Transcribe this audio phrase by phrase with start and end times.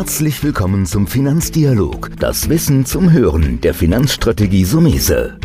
[0.00, 5.38] Herzlich willkommen zum Finanzdialog, das Wissen zum Hören der Finanzstrategie Sumese.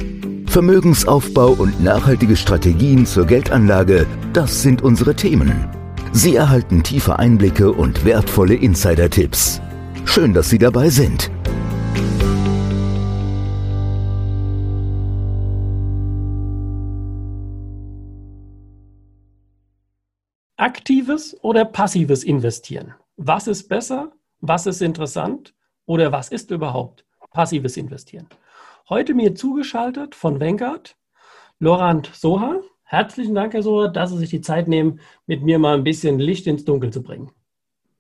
[0.48, 5.68] Vermögensaufbau und nachhaltige Strategien zur Geldanlage, das sind unsere Themen.
[6.14, 9.60] Sie erhalten tiefe Einblicke und wertvolle Insider-Tipps.
[10.06, 11.30] Schön, dass Sie dabei sind.
[20.56, 22.94] Aktives oder passives Investieren?
[23.18, 24.14] Was ist besser?
[24.48, 25.56] Was ist interessant?
[25.88, 28.28] Oder was ist überhaupt passives Investieren?
[28.90, 30.96] Heute mir zugeschaltet von Vanguard,
[31.58, 32.60] Laurent Soha.
[32.84, 36.20] Herzlichen Dank, Herr Soha, dass Sie sich die Zeit nehmen, mit mir mal ein bisschen
[36.20, 37.32] Licht ins Dunkel zu bringen.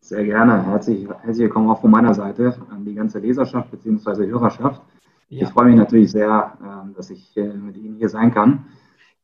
[0.01, 0.63] Sehr gerne.
[0.67, 4.27] Herzlich, herzlich willkommen auch von meiner Seite an die ganze Leserschaft bzw.
[4.27, 4.83] Hörerschaft.
[5.29, 5.47] Ja.
[5.47, 8.67] Ich freue mich natürlich sehr, ähm, dass ich äh, mit Ihnen hier sein kann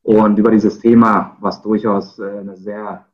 [0.02, 3.06] und über dieses Thema, was durchaus äh, eine sehr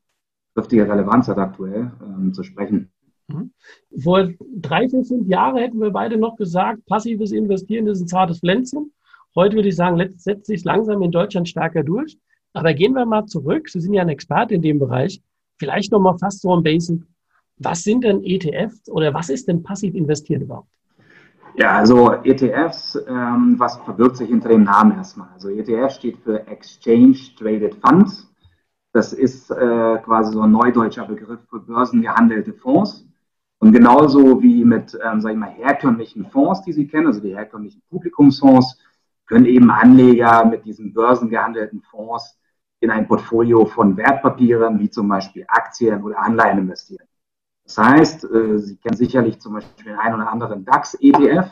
[0.54, 2.90] triftige Relevanz hat aktuell, ähm, zu sprechen.
[3.28, 3.52] Mhm.
[4.00, 8.40] Vor drei, vier, fünf Jahren hätten wir beide noch gesagt, passives Investieren ist ein zartes
[8.40, 8.94] Pflänzchen.
[9.36, 12.18] Heute würde ich sagen, setzt sich langsam in Deutschland stärker durch.
[12.54, 13.70] Aber gehen wir mal zurück.
[13.70, 15.22] Sie sind ja ein Experte in dem Bereich.
[15.60, 17.04] Vielleicht noch mal fast so ein Basic.
[17.58, 20.70] Was sind denn ETFs oder was ist denn passiv investieren überhaupt?
[21.56, 25.30] Ja, also ETFs, ähm, was verbirgt sich hinter dem Namen erstmal?
[25.34, 28.32] Also ETF steht für Exchange Traded Funds.
[28.94, 33.08] Das ist äh, quasi so ein neudeutscher Begriff für börsengehandelte Fonds.
[33.60, 37.36] Und genauso wie mit, ähm, sag ich mal, herkömmlichen Fonds, die Sie kennen, also die
[37.36, 38.78] herkömmlichen Publikumsfonds,
[39.26, 42.38] können eben Anleger mit diesen börsengehandelten Fonds
[42.80, 47.08] in ein Portfolio von Wertpapieren, wie zum Beispiel Aktien oder Anleihen investieren.
[47.66, 51.52] Das heißt, äh, Sie kennen sicherlich zum Beispiel den einen oder anderen DAX-ETF,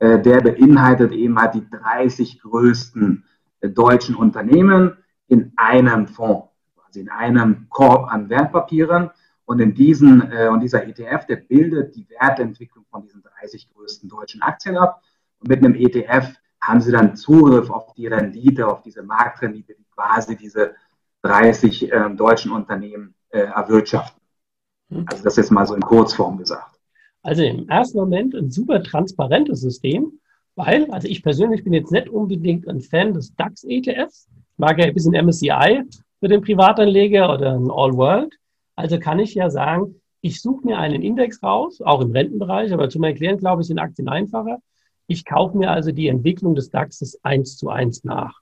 [0.00, 3.24] äh, der beinhaltet eben halt die 30 größten
[3.60, 6.48] äh, deutschen Unternehmen in einem Fonds,
[6.86, 9.10] also in einem Korb an Wertpapieren.
[9.48, 14.06] Und in diesen, äh, und dieser ETF, der bildet die Wertentwicklung von diesen 30 größten
[14.06, 15.00] deutschen Aktien ab.
[15.40, 19.86] Und mit einem ETF haben Sie dann Zugriff auf die Rendite, auf diese Marktrendite, die
[19.94, 20.74] quasi diese
[21.22, 24.20] 30 äh, deutschen Unternehmen äh, erwirtschaften.
[24.90, 25.06] Hm.
[25.08, 26.78] Also das ist mal so in Kurzform gesagt.
[27.22, 30.20] Also im ersten Moment ein super transparentes System,
[30.56, 34.92] weil, also ich persönlich bin jetzt nicht unbedingt ein Fan des DAX-ETFs, mag ja ein
[34.92, 35.84] bisschen MSCI
[36.20, 38.34] für den Privatanleger oder ein All World.
[38.78, 42.88] Also kann ich ja sagen, ich suche mir einen Index raus, auch im Rentenbereich, aber
[42.88, 44.58] zum Erklären, glaube ich, sind Aktien einfacher.
[45.08, 48.38] Ich kaufe mir also die Entwicklung des DAXes eins zu eins nach.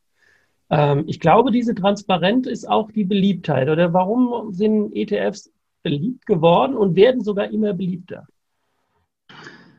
[0.69, 3.71] Ähm, ich glaube, diese Transparenz ist auch die Beliebtheit.
[3.71, 5.51] Oder warum sind ETFs
[5.83, 8.27] beliebt geworden und werden sogar immer beliebter?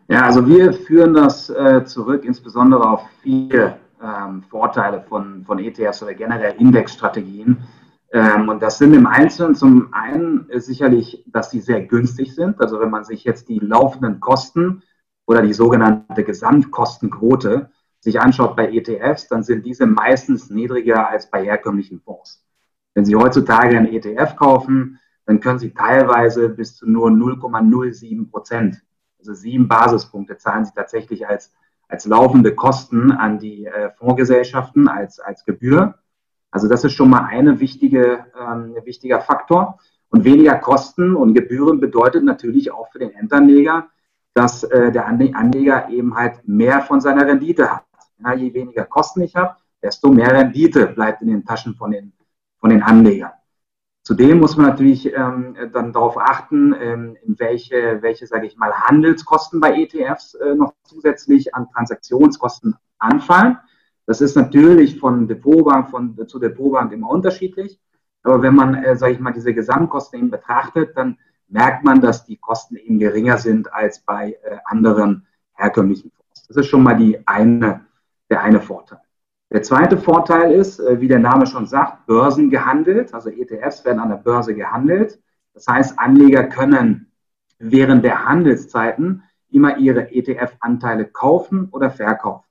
[0.08, 6.02] Ja, also wir führen das äh, zurück, insbesondere auf vier ähm, Vorteile von, von ETFs
[6.02, 7.58] oder generell Indexstrategien.
[8.12, 12.60] Ähm, und das sind im Einzelnen zum einen sicherlich, dass sie sehr günstig sind.
[12.62, 14.84] Also wenn man sich jetzt die laufenden Kosten
[15.26, 17.70] oder die sogenannte Gesamtkostenquote
[18.00, 22.46] sich anschaut bei ETFs, dann sind diese meistens niedriger als bei herkömmlichen Fonds.
[22.94, 28.82] Wenn Sie heutzutage einen ETF kaufen, dann können Sie teilweise bis zu nur 0,07 Prozent,
[29.20, 31.54] also sieben Basispunkte zahlen Sie tatsächlich als,
[31.90, 35.96] als laufende Kosten an die äh, Fondsgesellschaften als, als Gebühr.
[36.58, 39.78] Also das ist schon mal eine wichtige, ähm, ein wichtiger Faktor.
[40.10, 43.90] Und weniger Kosten und Gebühren bedeutet natürlich auch für den Endanleger,
[44.34, 47.84] dass äh, der Anleger eben halt mehr von seiner Rendite hat.
[48.24, 52.12] Ja, je weniger Kosten ich habe, desto mehr Rendite bleibt in den Taschen von den,
[52.58, 53.34] von den Anlegern.
[54.02, 59.60] Zudem muss man natürlich ähm, dann darauf achten, ähm, welche, welche sage ich mal, Handelskosten
[59.60, 63.60] bei ETFs äh, noch zusätzlich an Transaktionskosten anfallen.
[64.08, 67.80] Das ist natürlich von Depotbank von, zu Depotbank immer unterschiedlich.
[68.24, 71.18] Aber wenn man, äh, sage ich mal, diese Gesamtkosten eben betrachtet, dann
[71.50, 76.48] merkt man, dass die Kosten eben geringer sind als bei äh, anderen herkömmlichen Fonds.
[76.48, 77.86] Das ist schon mal die eine,
[78.30, 79.00] der eine Vorteil.
[79.50, 83.14] Der zweite Vorteil ist, äh, wie der Name schon sagt, Börsen gehandelt.
[83.14, 85.20] Also ETFs werden an der Börse gehandelt.
[85.54, 87.12] Das heißt, Anleger können
[87.60, 92.47] während der Handelszeiten immer ihre ETF-Anteile kaufen oder verkaufen.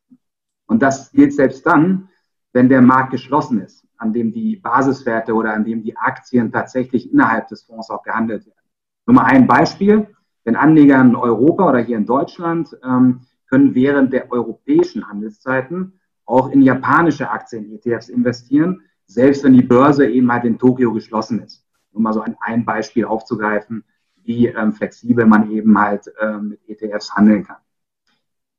[0.67, 2.09] Und das gilt selbst dann,
[2.53, 7.13] wenn der Markt geschlossen ist, an dem die Basiswerte oder an dem die Aktien tatsächlich
[7.13, 8.59] innerhalb des Fonds auch gehandelt werden.
[9.07, 10.09] Nur mal ein Beispiel.
[10.45, 16.51] Wenn Anleger in Europa oder hier in Deutschland ähm, können während der europäischen Handelszeiten auch
[16.51, 21.65] in japanische Aktien-ETFs investieren, selbst wenn die Börse eben halt in Tokio geschlossen ist.
[21.93, 23.85] Um mal so ein, ein Beispiel aufzugreifen,
[24.25, 27.59] wie ähm, flexibel man eben halt ähm, mit ETFs handeln kann.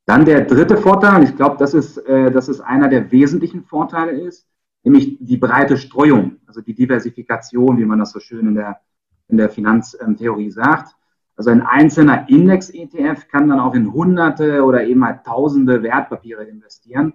[0.07, 4.13] Dann der dritte Vorteil, ich glaube, das ist, äh, das ist einer der wesentlichen Vorteile
[4.13, 4.48] ist,
[4.83, 8.80] nämlich die breite Streuung, also die Diversifikation, wie man das so schön in der,
[9.27, 10.95] in der Finanztheorie sagt.
[11.36, 17.13] Also ein einzelner Index-ETF kann dann auch in Hunderte oder eben halt Tausende Wertpapiere investieren.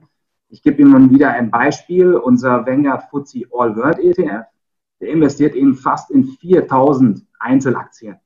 [0.51, 2.15] Ich gebe Ihnen wieder ein Beispiel.
[2.15, 4.45] Unser Vanguard FTSE All World ETF,
[5.01, 8.17] der investiert eben fast in 4000 Einzelaktien.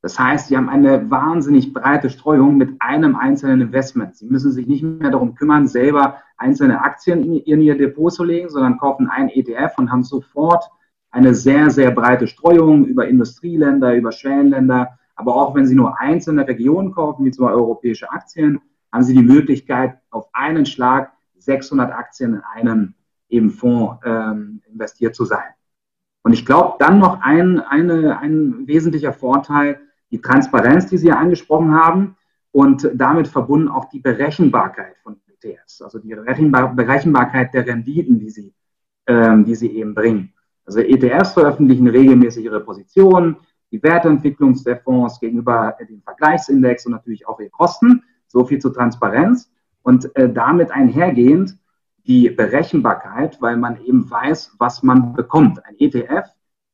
[0.00, 4.16] Das heißt, Sie haben eine wahnsinnig breite Streuung mit einem einzelnen Investment.
[4.16, 8.48] Sie müssen sich nicht mehr darum kümmern, selber einzelne Aktien in Ihr Depot zu legen,
[8.48, 10.70] sondern kaufen einen ETF und haben sofort
[11.10, 14.98] eine sehr, sehr breite Streuung über Industrieländer, über Schwellenländer.
[15.16, 18.60] Aber auch wenn Sie nur einzelne Regionen kaufen, wie zum Beispiel europäische Aktien,
[18.92, 22.94] haben Sie die Möglichkeit, auf einen Schlag 600 Aktien in einem
[23.28, 25.48] eben Fonds ähm, investiert zu sein.
[26.22, 29.80] Und ich glaube, dann noch ein, eine, ein wesentlicher Vorteil,
[30.10, 32.16] die Transparenz, die Sie ja angesprochen haben
[32.52, 38.54] und damit verbunden auch die Berechenbarkeit von ETFs, also die Berechenbarkeit der Renditen, die sie,
[39.06, 40.32] ähm, die sie eben bringen.
[40.64, 43.36] Also ETFs veröffentlichen regelmäßig ihre Positionen,
[43.70, 48.02] die Wertentwicklung der Fonds gegenüber dem Vergleichsindex und natürlich auch ihre Kosten.
[48.26, 49.50] So viel zur Transparenz
[49.82, 51.56] und äh, damit einhergehend
[52.06, 55.64] die Berechenbarkeit, weil man eben weiß, was man bekommt.
[55.64, 56.28] Ein ETF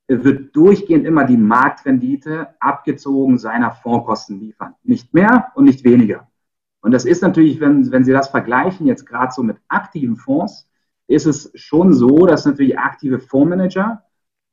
[0.07, 4.75] wird durchgehend immer die Marktrendite abgezogen seiner Fondskosten liefern.
[4.83, 6.29] Nicht mehr und nicht weniger.
[6.81, 10.69] Und das ist natürlich, wenn, wenn Sie das vergleichen, jetzt gerade so mit aktiven Fonds,
[11.07, 14.03] ist es schon so, dass natürlich aktive Fondsmanager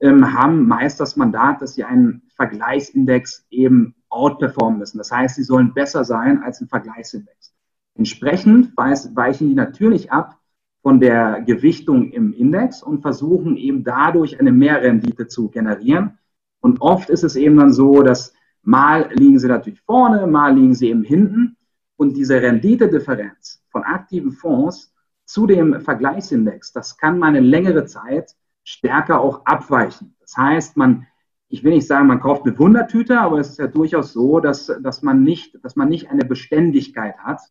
[0.01, 4.97] ähm, haben meist das Mandat, dass sie einen Vergleichsindex eben outperformen müssen.
[4.97, 7.53] Das heißt, sie sollen besser sein als ein Vergleichsindex.
[7.95, 10.40] Entsprechend weichen die natürlich ab
[10.81, 16.17] von der Gewichtung im Index und versuchen eben dadurch eine Mehrrendite zu generieren.
[16.59, 18.33] Und oft ist es eben dann so, dass
[18.63, 21.57] mal liegen sie natürlich vorne, mal liegen sie eben hinten.
[21.97, 24.93] Und diese Renditedifferenz von aktiven Fonds
[25.25, 30.15] zu dem Vergleichsindex, das kann man eine längere Zeit stärker auch abweichen.
[30.19, 31.05] Das heißt, man,
[31.47, 34.71] ich will nicht sagen, man kauft eine Wundertüte, aber es ist ja durchaus so, dass,
[34.81, 37.41] dass, man, nicht, dass man nicht eine Beständigkeit hat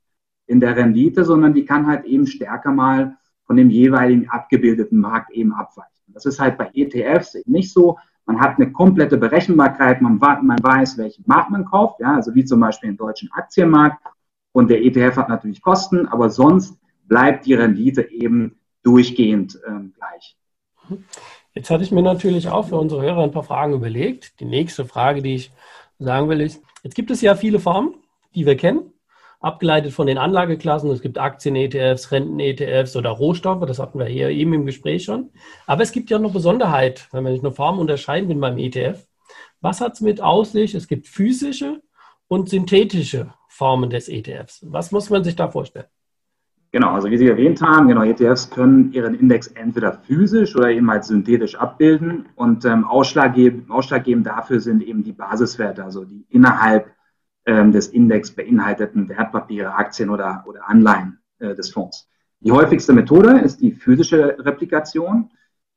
[0.47, 3.19] in der Rendite, sondern die kann halt eben stärker mal
[3.51, 5.91] von dem jeweiligen abgebildeten Markt eben abweichen.
[6.07, 7.99] Das ist halt bei ETFs eben nicht so.
[8.25, 12.45] Man hat eine komplette Berechenbarkeit, man, man weiß, welchen Markt man kauft, ja, also wie
[12.45, 13.99] zum Beispiel den deutschen Aktienmarkt.
[14.53, 20.37] Und der ETF hat natürlich Kosten, aber sonst bleibt die Rendite eben durchgehend ähm, gleich.
[21.53, 24.39] Jetzt hatte ich mir natürlich auch für unsere Hörer ein paar Fragen überlegt.
[24.39, 25.53] Die nächste Frage, die ich
[25.99, 27.97] sagen will, ist, jetzt gibt es ja viele Formen,
[28.33, 28.93] die wir kennen
[29.41, 30.91] abgeleitet von den Anlageklassen.
[30.91, 35.31] Es gibt Aktien-ETFs, Renten-ETFs oder Rohstoffe, das hatten wir hier eben im Gespräch schon.
[35.67, 39.07] Aber es gibt ja noch Besonderheit, wenn man sich eine Form unterscheiden will beim ETF.
[39.61, 40.75] Was hat es mit Aussicht?
[40.75, 41.83] Es gibt physische
[42.29, 44.65] und synthetische Formen des ETFs.
[44.69, 45.87] Was muss man sich da vorstellen?
[46.73, 50.89] Genau, also wie Sie erwähnt haben, genau, ETFs können ihren Index entweder physisch oder eben
[50.89, 52.29] als synthetisch abbilden.
[52.37, 56.95] Und ähm, ausschlaggebend, ausschlaggebend dafür sind eben die Basiswerte, also die innerhalb
[57.47, 62.09] ähm, des Index beinhalteten Wertpapiere, Aktien oder, oder Anleihen äh, des Fonds.
[62.41, 65.31] Die häufigste Methode ist die physische Replikation,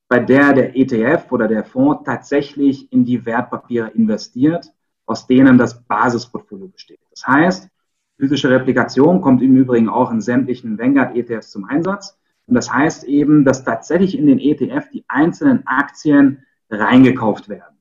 [0.08, 4.72] bei der der ETF oder der Fonds tatsächlich in die Wertpapiere investiert,
[5.06, 7.00] aus denen das Basisportfolio besteht.
[7.10, 7.70] Das heißt,
[8.18, 12.18] physische Replikation kommt im Übrigen auch in sämtlichen Vanguard-ETFs zum Einsatz.
[12.46, 17.78] Und das heißt eben, dass tatsächlich in den ETF die einzelnen Aktien reingekauft werden.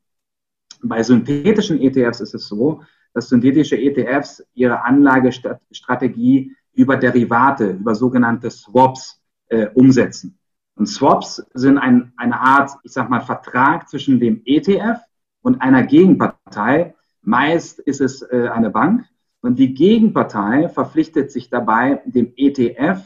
[0.82, 2.82] Bei synthetischen ETFs ist es so,
[3.14, 10.38] dass synthetische ETFs ihre Anlagestrategie über Derivate, über sogenannte Swaps äh, umsetzen.
[10.74, 15.00] Und Swaps sind ein, eine Art, ich sag mal, Vertrag zwischen dem ETF
[15.42, 16.94] und einer Gegenpartei.
[17.20, 19.04] Meist ist es äh, eine Bank.
[19.42, 23.02] Und die Gegenpartei verpflichtet sich dabei, dem ETF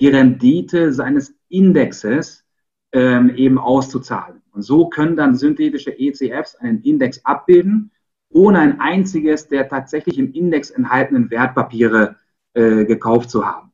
[0.00, 2.44] die Rendite seines Indexes
[2.92, 4.42] ähm, eben auszuzahlen.
[4.50, 7.92] Und so können dann synthetische ETFs einen Index abbilden
[8.34, 12.16] ohne ein einziges der tatsächlich im Index enthaltenen Wertpapiere
[12.52, 13.72] äh, gekauft zu haben.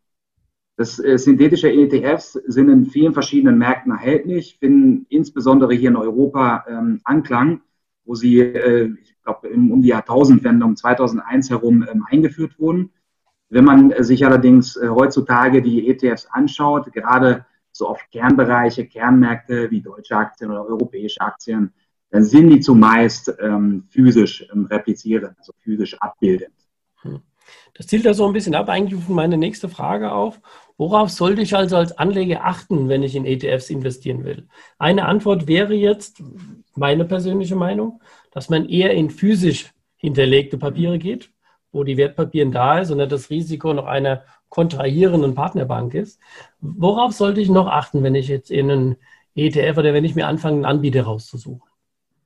[0.76, 6.64] Das äh, synthetische ETFs sind in vielen verschiedenen Märkten erhältlich, finden insbesondere hier in Europa
[6.68, 7.62] ähm, Anklang,
[8.04, 12.90] wo sie, äh, ich glaube, um die Jahrtausendwende um 2001 herum ähm, eingeführt wurden.
[13.48, 19.70] Wenn man äh, sich allerdings äh, heutzutage die ETFs anschaut, gerade so auf Kernbereiche, Kernmärkte
[19.70, 21.72] wie deutsche Aktien oder europäische Aktien,
[22.10, 26.54] dann sind die zumeist ähm, physisch ähm, replizierend, also physisch abbildend.
[27.02, 27.20] Hm.
[27.74, 30.40] Das zielt ja so ein bisschen ab, eigentlich von meine nächste Frage auf.
[30.76, 34.48] Worauf sollte ich also als Anleger achten, wenn ich in ETFs investieren will?
[34.78, 36.22] Eine Antwort wäre jetzt,
[36.74, 38.02] meine persönliche Meinung,
[38.32, 41.30] dass man eher in physisch hinterlegte Papiere geht,
[41.72, 46.20] wo die Wertpapieren da ist und das Risiko noch einer kontrahierenden Partnerbank ist.
[46.60, 48.96] Worauf sollte ich noch achten, wenn ich jetzt in einen
[49.34, 51.69] ETF oder wenn ich mir anfange, einen Anbieter rauszusuchen?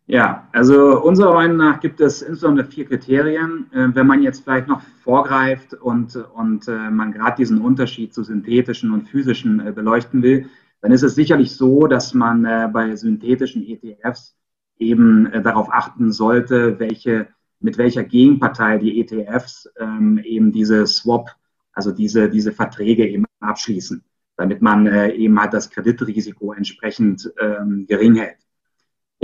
[0.07, 3.73] Ja, also unserer Meinung nach gibt es insbesondere vier Kriterien.
[3.73, 8.23] Äh, wenn man jetzt vielleicht noch vorgreift und, und äh, man gerade diesen Unterschied zu
[8.23, 10.51] synthetischen und physischen äh, beleuchten will,
[10.83, 14.37] dann ist es sicherlich so, dass man bei synthetischen ETFs
[14.77, 21.31] eben darauf achten sollte, welche, mit welcher Gegenpartei die ETFs ähm, eben diese Swap,
[21.73, 24.05] also diese, diese Verträge eben abschließen,
[24.37, 28.44] damit man eben halt das Kreditrisiko entsprechend ähm, gering hält.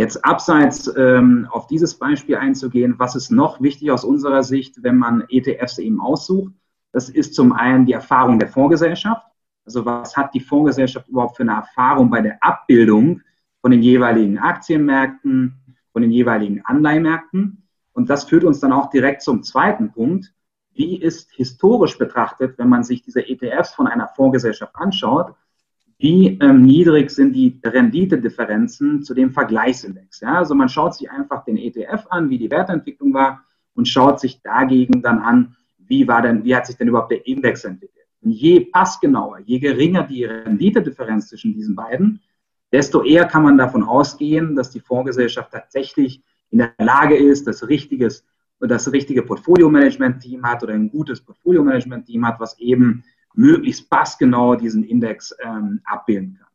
[0.00, 4.96] Jetzt abseits ähm, auf dieses Beispiel einzugehen, was ist noch wichtig aus unserer Sicht, wenn
[4.96, 6.54] man ETFs eben aussucht?
[6.90, 9.26] Das ist zum einen die Erfahrung der Fondsgesellschaft.
[9.66, 13.20] Also was hat die Fondsgesellschaft überhaupt für eine Erfahrung bei der Abbildung
[13.60, 15.60] von den jeweiligen Aktienmärkten,
[15.92, 17.68] von den jeweiligen Anleihmärkten?
[17.92, 20.32] Und das führt uns dann auch direkt zum zweiten Punkt.
[20.72, 25.34] Wie ist historisch betrachtet, wenn man sich diese ETFs von einer Fondsgesellschaft anschaut,
[26.00, 30.20] wie ähm, niedrig sind die Renditedifferenzen zu dem Vergleichsindex.
[30.20, 30.38] Ja?
[30.38, 34.40] Also man schaut sich einfach den ETF an, wie die Wertentwicklung war und schaut sich
[34.40, 38.06] dagegen dann an, wie war denn, wie hat sich denn überhaupt der Index entwickelt.
[38.22, 42.20] Und je passgenauer, je geringer die Renditedifferenz zwischen diesen beiden,
[42.72, 47.68] desto eher kann man davon ausgehen, dass die Fondsgesellschaft tatsächlich in der Lage ist, das
[47.68, 48.24] richtiges,
[48.58, 53.04] das richtige Portfolio-Management-Team hat oder ein gutes Portfolio-Management-Team hat, was eben
[53.34, 56.48] möglichst passgenau diesen Index ähm, abbilden kann.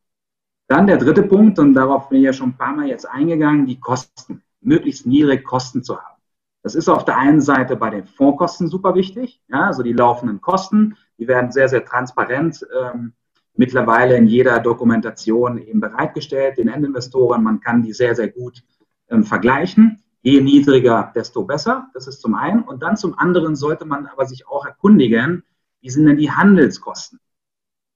[0.67, 3.65] Dann der dritte Punkt, und darauf bin ich ja schon ein paar Mal jetzt eingegangen,
[3.65, 4.41] die Kosten.
[4.61, 6.15] Möglichst niedrig Kosten zu haben.
[6.63, 9.39] Das ist auf der einen Seite bei den Fondskosten super wichtig.
[9.47, 13.13] Ja, also die laufenden Kosten, die werden sehr, sehr transparent ähm,
[13.55, 17.43] mittlerweile in jeder Dokumentation eben bereitgestellt, den Endinvestoren.
[17.43, 18.63] Man kann die sehr, sehr gut
[19.09, 20.03] ähm, vergleichen.
[20.23, 21.89] Je niedriger, desto besser.
[21.93, 22.63] Das ist zum einen.
[22.63, 25.43] Und dann zum anderen sollte man aber sich auch erkundigen,
[25.85, 27.19] wie sind denn die Handelskosten,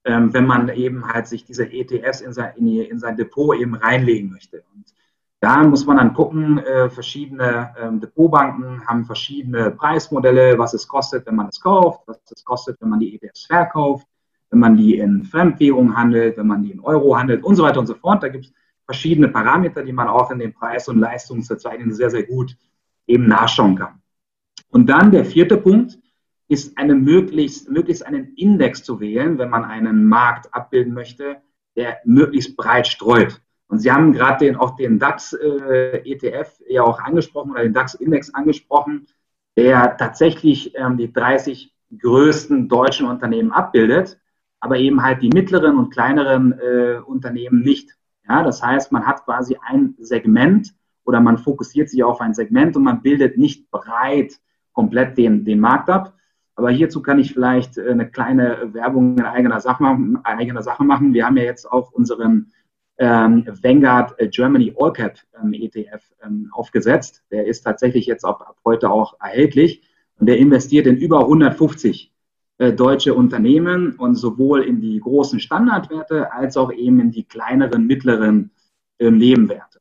[0.05, 3.73] ähm, wenn man eben halt sich diese ETFs in sein, in, in sein Depot eben
[3.73, 4.63] reinlegen möchte.
[4.75, 4.93] Und
[5.39, 11.25] da muss man dann gucken, äh, verschiedene ähm, Depotbanken haben verschiedene Preismodelle, was es kostet,
[11.25, 14.05] wenn man es kauft, was es kostet, wenn man die ETFs verkauft,
[14.51, 17.79] wenn man die in Fremdwährung handelt, wenn man die in Euro handelt und so weiter
[17.79, 18.21] und so fort.
[18.21, 18.53] Da gibt es
[18.85, 22.55] verschiedene Parameter, die man auch in den Preis- und Leistungsverzeichnissen sehr, sehr gut
[23.07, 23.99] eben nachschauen kann.
[24.69, 25.97] Und dann der vierte Punkt,
[26.49, 31.37] ist eine möglichst, möglichst einen Index zu wählen, wenn man einen Markt abbilden möchte,
[31.75, 33.39] der möglichst breit streut.
[33.67, 38.33] Und Sie haben gerade den, auch den DAX-ETF äh, ja auch angesprochen oder den DAX-Index
[38.33, 39.05] angesprochen,
[39.55, 44.19] der tatsächlich ähm, die 30 größten deutschen Unternehmen abbildet,
[44.59, 47.95] aber eben halt die mittleren und kleineren äh, Unternehmen nicht.
[48.27, 50.73] Ja, das heißt, man hat quasi ein Segment
[51.05, 54.39] oder man fokussiert sich auf ein Segment und man bildet nicht breit
[54.73, 56.13] komplett den, den Markt ab,
[56.59, 60.19] aber hierzu kann ich vielleicht äh, eine kleine Werbung in eigener Sache machen.
[60.25, 61.13] Eigener Sache machen.
[61.13, 62.51] Wir haben ja jetzt auch unseren
[62.97, 67.23] ähm, Vanguard äh, Germany All Cap ähm, ETF ähm, aufgesetzt.
[67.31, 69.83] Der ist tatsächlich jetzt ab, ab, heute auch erhältlich
[70.19, 72.13] und der investiert in über 150
[72.57, 77.87] äh, deutsche Unternehmen und sowohl in die großen Standardwerte als auch eben in die kleineren,
[77.87, 78.51] mittleren
[78.97, 79.79] äh, Nebenwerte.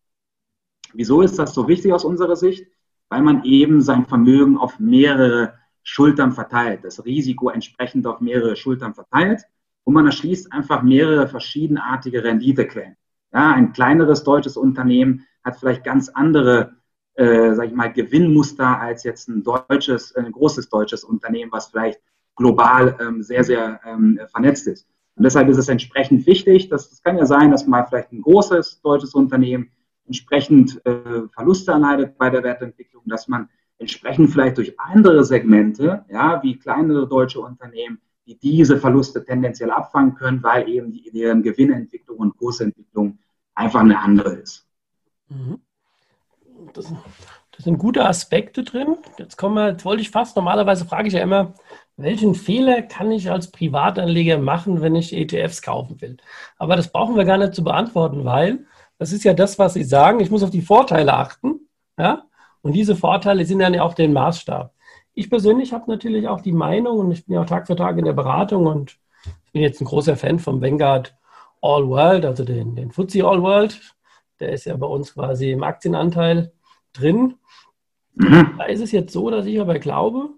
[0.95, 2.69] Wieso ist das so wichtig aus unserer Sicht?
[3.09, 8.95] Weil man eben sein Vermögen auf mehrere Schultern verteilt, das Risiko entsprechend auf mehrere Schultern
[8.95, 9.43] verteilt
[9.85, 12.97] und man erschließt einfach mehrere verschiedenartige Renditequellen.
[13.33, 16.77] Ja, ein kleineres deutsches Unternehmen hat vielleicht ganz andere,
[17.15, 22.01] äh, sag ich mal, Gewinnmuster als jetzt ein deutsches, ein großes deutsches Unternehmen, was vielleicht
[22.37, 24.87] global ähm, sehr, sehr ähm, vernetzt ist.
[25.17, 28.23] Und deshalb ist es entsprechend wichtig, dass es kann ja sein, dass mal vielleicht ein
[28.23, 29.71] großes deutsches Unternehmen
[30.07, 36.43] entsprechend äh, Verluste erleidet bei der Wertentwicklung, dass man entsprechend vielleicht durch andere Segmente, ja,
[36.43, 42.19] wie kleinere deutsche Unternehmen, die diese Verluste tendenziell abfangen können, weil eben die, deren Gewinnentwicklung
[42.19, 43.19] und Kursentwicklung
[43.55, 44.67] einfach eine andere ist.
[45.29, 45.61] Mhm.
[46.75, 46.93] Das,
[47.53, 48.97] das, sind gute Aspekte drin.
[49.17, 51.55] Jetzt kommen wir, jetzt wollte ich fast, normalerweise frage ich ja immer,
[51.97, 56.17] welchen Fehler kann ich als Privatanleger machen, wenn ich ETFs kaufen will?
[56.57, 58.67] Aber das brauchen wir gar nicht zu beantworten, weil
[58.99, 60.21] das ist ja das, was Sie sagen.
[60.21, 61.69] Ich muss auf die Vorteile achten.
[61.97, 62.28] Ja?
[62.63, 64.73] Und diese Vorteile sind dann ja auch den Maßstab.
[65.15, 67.99] Ich persönlich habe natürlich auch die Meinung, und ich bin ja auch Tag für Tag
[67.99, 68.99] in der Beratung und
[69.47, 71.17] ich bin jetzt ein großer Fan vom Vanguard
[71.61, 73.81] All World, also den, den FTSE All World.
[74.41, 76.53] Der ist ja bei uns quasi im Aktienanteil
[76.93, 77.35] drin.
[78.15, 80.31] Da ist es jetzt so, dass ich aber glaube,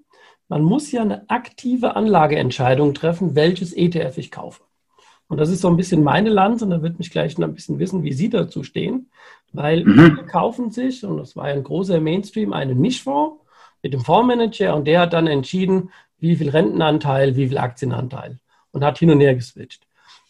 [0.48, 4.62] man muss ja eine aktive Anlageentscheidung treffen, welches ETF ich kaufe.
[5.28, 7.54] Und das ist so ein bisschen meine Lanze und da wird mich gleich noch ein
[7.54, 9.10] bisschen wissen, wie Sie dazu stehen.
[9.52, 9.94] Weil mhm.
[9.94, 13.44] viele kaufen sich, und das war ein großer Mainstream, einen Mischfonds
[13.82, 18.38] mit dem Fondsmanager und der hat dann entschieden, wie viel Rentenanteil, wie viel Aktienanteil
[18.72, 19.86] und hat hin und her geswitcht.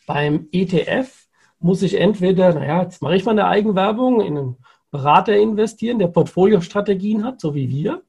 [0.06, 1.26] Beim ETF
[1.58, 4.56] muss ich entweder, naja, jetzt mache ich mal eine Eigenwerbung, in einen
[4.90, 8.02] Berater investieren, der Portfoliostrategien hat, so wie wir.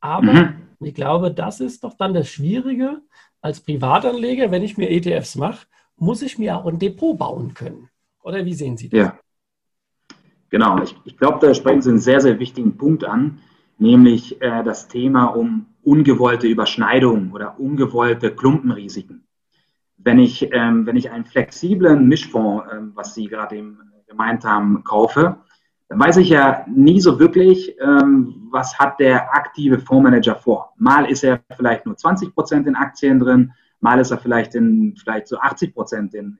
[0.00, 0.68] Aber mhm.
[0.80, 3.00] ich glaube, das ist doch dann das Schwierige
[3.40, 7.90] als Privatanleger, wenn ich mir ETFs mache, muss ich mir auch ein Depot bauen können.
[8.22, 8.98] Oder wie sehen Sie das?
[8.98, 9.18] Ja,
[10.54, 10.80] genau.
[10.84, 13.40] Ich, ich glaube, da sprechen Sie einen sehr, sehr wichtigen Punkt an,
[13.78, 19.26] nämlich äh, das Thema um ungewollte Überschneidungen oder ungewollte Klumpenrisiken.
[19.96, 24.84] Wenn ich, ähm, wenn ich einen flexiblen Mischfonds, ähm, was Sie gerade eben gemeint haben,
[24.84, 25.38] kaufe,
[25.88, 30.72] dann weiß ich ja nie so wirklich, ähm, was hat der aktive Fondsmanager vor.
[30.76, 34.94] Mal ist er vielleicht nur 20 Prozent in Aktien drin, mal ist er vielleicht in
[34.96, 36.38] vielleicht so 80 Prozent in,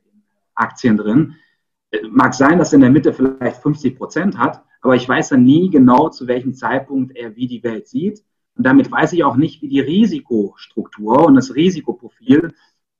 [0.55, 1.35] Aktien drin.
[2.11, 5.45] Mag sein, dass er in der Mitte vielleicht 50 Prozent hat, aber ich weiß dann
[5.45, 8.23] nie genau, zu welchem Zeitpunkt er wie die Welt sieht.
[8.57, 12.55] Und damit weiß ich auch nicht, wie die Risikostruktur und das Risikoprofil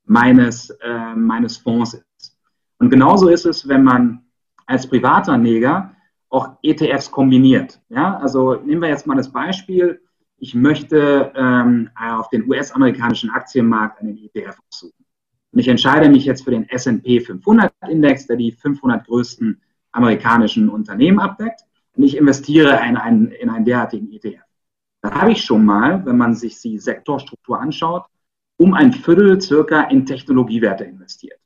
[0.05, 2.37] meines, äh, meines Fonds ist.
[2.79, 4.25] Und genauso ist es, wenn man
[4.65, 5.95] als Privatanleger
[6.29, 7.79] auch ETFs kombiniert.
[7.89, 10.01] Ja, also nehmen wir jetzt mal das Beispiel,
[10.37, 14.94] ich möchte ähm, auf den US-amerikanischen Aktienmarkt einen ETF aussuchen.
[15.55, 19.61] Und ich entscheide mich jetzt für den S&P 500 Index, der die 500 größten
[19.93, 21.61] amerikanischen Unternehmen abdeckt.
[21.95, 24.43] Und ich investiere in einen, in einen derartigen ETF.
[25.01, 28.03] Da habe ich schon mal, wenn man sich die Sektorstruktur anschaut,
[28.57, 31.39] um ein Viertel circa in Technologiewerte investiert.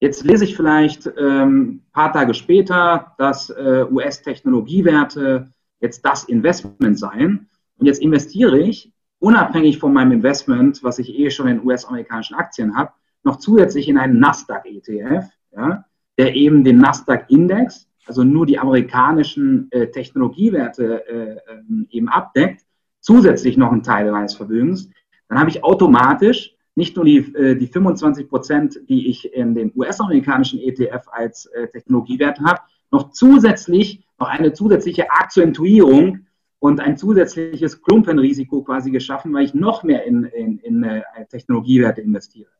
[0.00, 7.48] Jetzt lese ich vielleicht ähm, paar Tage später, dass äh, US-Technologiewerte jetzt das Investment seien.
[7.78, 12.76] Und jetzt investiere ich, unabhängig von meinem Investment, was ich eh schon in US-amerikanischen Aktien
[12.76, 12.90] habe,
[13.22, 15.84] noch zusätzlich in einen Nasdaq-ETF, ja,
[16.18, 22.62] der eben den Nasdaq-Index, also nur die amerikanischen äh, Technologiewerte äh, ähm, eben abdeckt,
[23.00, 24.90] zusätzlich noch einen Teil meines Vermögens,
[25.28, 29.72] dann habe ich automatisch nicht nur die, äh, die 25 Prozent, die ich in dem
[29.76, 32.60] US-amerikanischen ETF als äh, Technologiewert habe,
[32.90, 36.26] noch zusätzlich, noch eine zusätzliche Akzentuierung
[36.58, 42.00] und ein zusätzliches Klumpenrisiko quasi geschaffen, weil ich noch mehr in, in, in äh, Technologiewerte
[42.00, 42.50] investiere.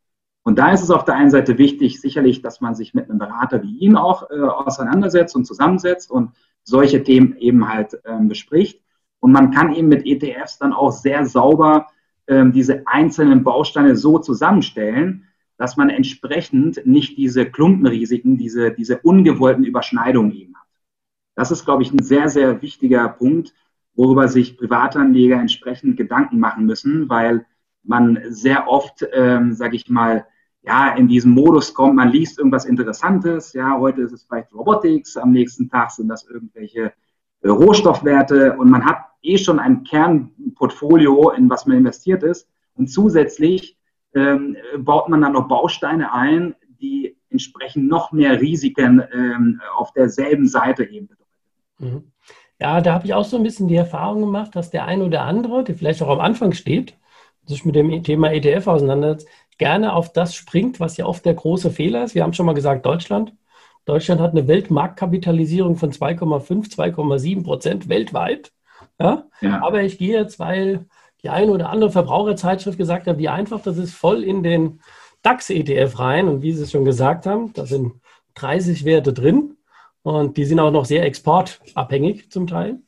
[0.42, 3.18] Und da ist es auf der einen Seite wichtig, sicherlich, dass man sich mit einem
[3.18, 6.30] Berater wie Ihnen auch äh, auseinandersetzt und zusammensetzt und
[6.62, 8.82] solche Themen eben halt ähm, bespricht.
[9.20, 11.88] Und man kann eben mit ETFs dann auch sehr sauber
[12.26, 15.26] ähm, diese einzelnen Bausteine so zusammenstellen,
[15.58, 20.66] dass man entsprechend nicht diese Klumpenrisiken, diese, diese ungewollten Überschneidungen eben hat.
[21.34, 23.52] Das ist, glaube ich, ein sehr, sehr wichtiger Punkt,
[23.94, 27.44] worüber sich Privatanleger entsprechend Gedanken machen müssen, weil
[27.82, 30.26] man sehr oft, ähm, sage ich mal,
[30.62, 35.16] ja, in diesen Modus kommt, man liest irgendwas Interessantes, ja, heute ist es vielleicht Robotics,
[35.16, 36.92] am nächsten Tag sind das irgendwelche
[37.40, 42.48] äh, Rohstoffwerte und man hat eh schon ein Kernportfolio, in was man investiert ist.
[42.74, 43.76] Und zusätzlich
[44.14, 50.48] ähm, baut man dann noch Bausteine ein, die entsprechend noch mehr Risiken ähm, auf derselben
[50.48, 51.30] Seite eben bedeuten.
[51.78, 52.12] Mhm.
[52.58, 55.22] Ja, da habe ich auch so ein bisschen die Erfahrung gemacht, dass der ein oder
[55.22, 56.94] andere, der vielleicht auch am Anfang steht,
[57.50, 61.70] sich mit dem Thema ETF auseinandersetzt, gerne auf das springt, was ja oft der große
[61.70, 62.14] Fehler ist.
[62.14, 63.34] Wir haben schon mal gesagt, Deutschland.
[63.84, 68.52] Deutschland hat eine Weltmarktkapitalisierung von 2,5, 2,7 Prozent weltweit.
[68.98, 69.24] Ja?
[69.40, 69.62] ja?
[69.62, 70.86] Aber ich gehe jetzt, weil
[71.22, 74.80] die eine oder andere Verbraucherzeitschrift gesagt hat, wie einfach das ist, voll in den
[75.22, 76.28] DAX-ETF rein.
[76.28, 77.92] Und wie Sie es schon gesagt haben, da sind
[78.36, 79.56] 30 Werte drin
[80.02, 82.80] und die sind auch noch sehr exportabhängig zum Teil.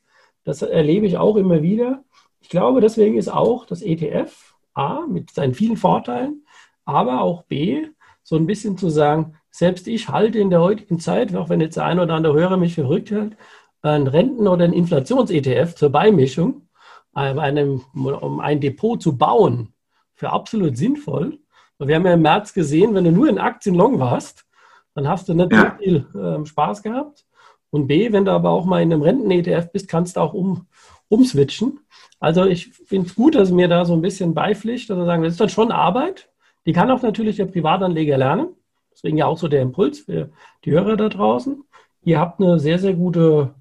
[0.45, 2.03] Das erlebe ich auch immer wieder.
[2.41, 6.45] Ich glaube, deswegen ist auch das ETF A mit seinen vielen Vorteilen,
[6.85, 7.87] aber auch B
[8.23, 11.77] so ein bisschen zu sagen, selbst ich halte in der heutigen Zeit, auch wenn jetzt
[11.77, 13.37] der eine oder andere Hörer mich verrückt hält,
[13.83, 16.69] ein Renten- oder ein Inflations-ETF zur Beimischung,
[17.15, 19.75] einem, um ein Depot zu bauen,
[20.15, 21.39] für absolut sinnvoll.
[21.79, 24.47] wir haben ja im März gesehen, wenn du nur in Aktien long warst,
[24.95, 25.77] dann hast du nicht ja.
[25.79, 27.27] so viel äh, Spaß gehabt.
[27.71, 30.67] Und B, wenn du aber auch mal in einem Renten-ETF bist, kannst du auch um,
[31.13, 31.81] umswitchen.
[32.19, 35.23] Also ich finde es gut, dass mir da so ein bisschen beipflicht, dass wir sagen,
[35.23, 36.31] das ist dann schon Arbeit.
[36.65, 38.49] Die kann auch natürlich der Privatanleger lernen.
[38.93, 40.31] Deswegen ja auch so der Impuls für
[40.65, 41.65] die Hörer da draußen.
[42.05, 43.55] Ihr habt eine sehr, sehr gute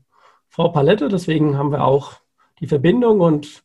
[0.48, 2.14] Frau Palette, deswegen haben wir auch
[2.60, 3.64] die Verbindung und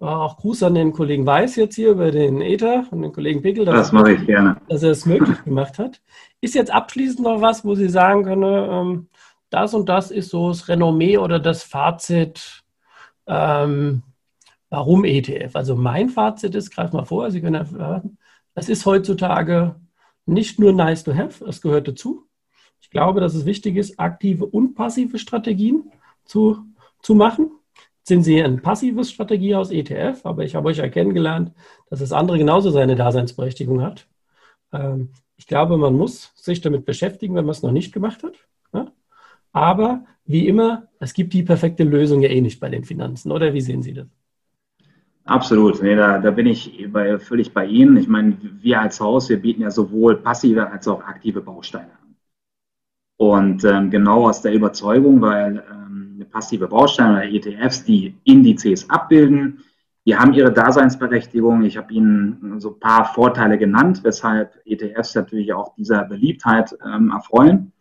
[0.00, 3.42] äh, auch Gruß an den Kollegen Weiß jetzt hier über den Ether und den Kollegen
[3.42, 4.56] Pickel, dass, das mache ich gerne.
[4.68, 6.00] dass er es möglich gemacht hat.
[6.40, 9.08] Ist jetzt abschließend noch was, wo Sie sagen können, ähm,
[9.50, 12.63] das und das ist so das Renommee oder das Fazit,
[13.26, 14.02] ähm,
[14.70, 15.56] warum ETF?
[15.56, 18.18] Also mein Fazit ist, greif mal vor, Sie können erfahren,
[18.54, 19.76] es ist heutzutage
[20.26, 22.26] nicht nur nice to have, es gehört dazu.
[22.80, 25.90] Ich glaube, dass es wichtig ist, aktive und passive Strategien
[26.24, 26.64] zu,
[27.02, 27.50] zu machen.
[28.02, 31.52] sind Sie ein passives Strategie aus ETF, aber ich habe euch ja kennengelernt,
[31.88, 34.06] dass das andere genauso seine Daseinsberechtigung hat.
[34.72, 38.34] Ähm, ich glaube, man muss sich damit beschäftigen, wenn man es noch nicht gemacht hat.
[39.54, 43.54] Aber wie immer, es gibt die perfekte Lösung ja eh nicht bei den Finanzen, oder
[43.54, 44.08] wie sehen Sie das?
[45.24, 47.96] Absolut, nee, da, da bin ich bei, völlig bei Ihnen.
[47.96, 52.16] Ich meine, wir als Haus, wir bieten ja sowohl passive als auch aktive Bausteine an.
[53.16, 59.60] Und ähm, genau aus der Überzeugung, weil ähm, passive Bausteine oder ETFs, die Indizes abbilden,
[60.04, 61.62] die haben ihre Daseinsberechtigung.
[61.62, 67.10] Ich habe Ihnen so ein paar Vorteile genannt, weshalb ETFs natürlich auch dieser Beliebtheit ähm,
[67.10, 67.72] erfreuen.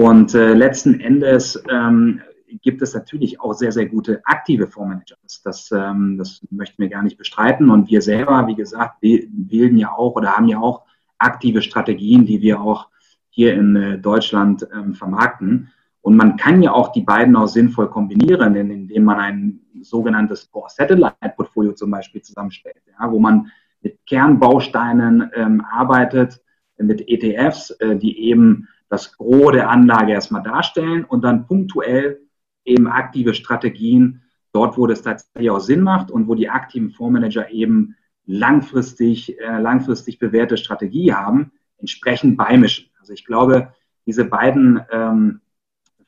[0.00, 2.22] Und äh, letzten Endes ähm,
[2.62, 5.16] gibt es natürlich auch sehr, sehr gute aktive Fondsmanager.
[5.44, 7.68] Das, ähm, das möchten wir gar nicht bestreiten.
[7.68, 10.86] Und wir selber, wie gesagt, bilden ja auch oder haben ja auch
[11.18, 12.88] aktive Strategien, die wir auch
[13.28, 15.70] hier in äh, Deutschland ähm, vermarkten.
[16.00, 21.74] Und man kann ja auch die beiden auch sinnvoll kombinieren, indem man ein sogenanntes Satellite-Portfolio
[21.74, 23.48] zum Beispiel zusammenstellt, ja, wo man
[23.82, 26.40] mit Kernbausteinen ähm, arbeitet,
[26.78, 32.20] mit ETFs, äh, die eben das Gros der Anlage erstmal darstellen und dann punktuell
[32.64, 34.22] eben aktive Strategien
[34.52, 39.58] dort, wo das tatsächlich auch Sinn macht und wo die aktiven Fondsmanager eben langfristig, äh,
[39.58, 42.90] langfristig bewährte Strategie haben, entsprechend beimischen.
[42.98, 43.72] Also ich glaube,
[44.06, 45.40] diese beiden ähm,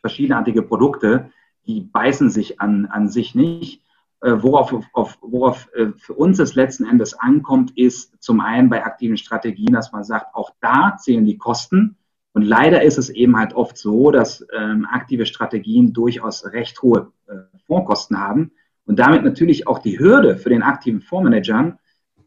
[0.00, 1.30] verschiedenartige Produkte,
[1.66, 3.82] die beißen sich an, an sich nicht.
[4.20, 8.84] Äh, worauf, auf, worauf äh, für uns es letzten Endes ankommt, ist zum einen bei
[8.84, 11.96] aktiven Strategien, dass man sagt, auch da zählen die Kosten.
[12.34, 17.12] Und leider ist es eben halt oft so, dass ähm, aktive Strategien durchaus recht hohe
[17.26, 17.34] äh,
[17.66, 18.52] Fondskosten haben
[18.86, 21.78] und damit natürlich auch die Hürde für den aktiven Fondsmanagern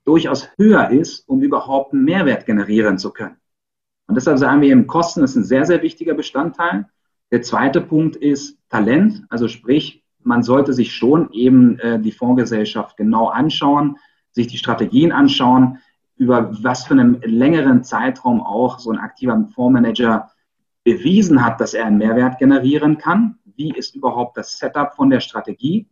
[0.04, 3.38] durchaus höher ist, um überhaupt einen Mehrwert generieren zu können.
[4.08, 6.86] Und deshalb sagen wir eben, Kosten ist ein sehr, sehr wichtiger Bestandteil.
[7.32, 12.98] Der zweite Punkt ist Talent, also sprich, man sollte sich schon eben äh, die Fondsgesellschaft
[12.98, 13.98] genau anschauen,
[14.32, 15.80] sich die Strategien anschauen,
[16.18, 20.32] über was für einen längeren Zeitraum auch so ein aktiver Fondsmanager
[20.84, 23.40] bewiesen hat, dass er einen Mehrwert generieren kann.
[23.58, 25.88] Wie ist überhaupt das Setup von der Strategie?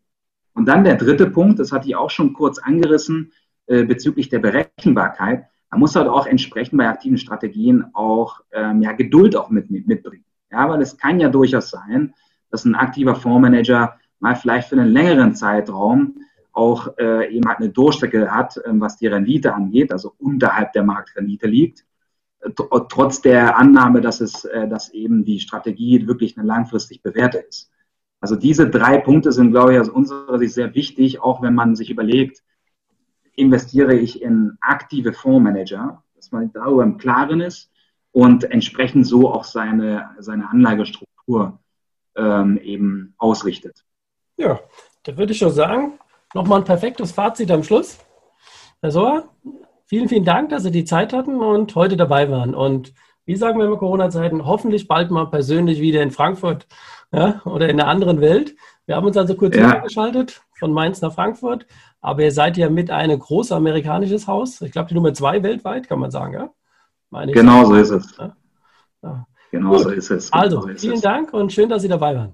[0.54, 3.34] Und dann der dritte Punkt, das hatte ich auch schon kurz angerissen,
[3.66, 5.46] äh, bezüglich der Berechenbarkeit.
[5.72, 10.26] Man muss halt auch entsprechend bei aktiven Strategien auch ähm, ja, Geduld auch mit, mitbringen.
[10.52, 12.14] Ja, weil es kann ja durchaus sein,
[12.52, 16.18] dass ein aktiver Fondsmanager mal vielleicht für einen längeren Zeitraum
[16.54, 20.84] auch äh, eben halt eine Durchstrecke hat, äh, was die Rendite angeht, also unterhalb der
[20.84, 21.86] Marktrendite liegt,
[22.42, 22.52] äh,
[22.90, 27.72] trotz der Annahme, dass es, äh, dass eben die Strategie wirklich eine langfristig bewährte ist.
[28.22, 31.76] Also diese drei Punkte sind, glaube ich, aus unserer Sicht sehr wichtig, auch wenn man
[31.76, 32.44] sich überlegt,
[33.36, 37.72] investiere ich in aktive Fondsmanager, dass man darüber im Klaren ist
[38.12, 41.60] und entsprechend so auch seine, seine Anlagestruktur
[42.16, 43.84] ähm, eben ausrichtet.
[44.38, 44.60] Ja,
[45.04, 46.00] da würde ich schon sagen,
[46.34, 48.00] nochmal ein perfektes Fazit am Schluss.
[48.82, 49.30] Herr Sohr,
[49.86, 52.54] vielen, vielen Dank, dass Sie die Zeit hatten und heute dabei waren.
[52.56, 52.94] Und
[53.26, 56.68] wie sagen wir in Corona-Zeiten, hoffentlich bald mal persönlich wieder in Frankfurt
[57.14, 58.56] ja, oder in einer anderen Welt.
[58.86, 59.76] Wir haben uns also kurz ja.
[59.80, 61.66] geschaltet von Mainz nach Frankfurt,
[62.02, 64.62] aber ihr seid ja mit einem großes amerikanisches Haus.
[64.62, 67.26] Ich glaube, die Nummer zwei weltweit, kann man sagen, ja?
[67.28, 68.18] genau so ist es.
[68.18, 68.36] Ja?
[69.04, 69.28] Ja.
[69.52, 69.84] Genau Gut.
[69.84, 70.34] so ist es.
[70.34, 71.02] Also, so ist vielen es.
[71.02, 72.34] Dank und schön, dass Sie dabei waren.